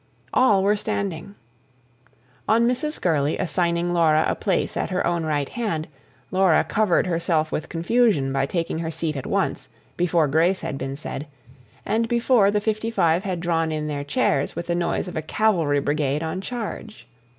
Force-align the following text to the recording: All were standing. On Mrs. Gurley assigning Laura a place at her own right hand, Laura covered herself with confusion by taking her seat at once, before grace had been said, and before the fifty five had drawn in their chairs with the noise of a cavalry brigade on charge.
All 0.33 0.63
were 0.63 0.75
standing. 0.75 1.35
On 2.49 2.67
Mrs. 2.67 2.99
Gurley 2.99 3.37
assigning 3.37 3.93
Laura 3.93 4.25
a 4.27 4.33
place 4.33 4.75
at 4.75 4.89
her 4.89 5.05
own 5.05 5.25
right 5.27 5.47
hand, 5.47 5.87
Laura 6.31 6.63
covered 6.63 7.05
herself 7.05 7.51
with 7.51 7.69
confusion 7.69 8.33
by 8.33 8.47
taking 8.47 8.79
her 8.79 8.89
seat 8.89 9.15
at 9.15 9.27
once, 9.27 9.69
before 9.97 10.27
grace 10.27 10.61
had 10.61 10.79
been 10.79 10.95
said, 10.95 11.27
and 11.85 12.07
before 12.07 12.49
the 12.49 12.61
fifty 12.61 12.89
five 12.89 13.23
had 13.25 13.41
drawn 13.41 13.71
in 13.71 13.85
their 13.87 14.03
chairs 14.03 14.55
with 14.55 14.65
the 14.65 14.73
noise 14.73 15.07
of 15.07 15.15
a 15.15 15.21
cavalry 15.21 15.79
brigade 15.79 16.23
on 16.23 16.41
charge. 16.41 17.07